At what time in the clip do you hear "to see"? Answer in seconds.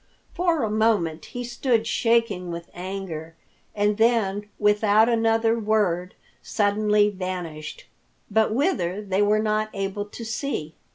10.05-10.73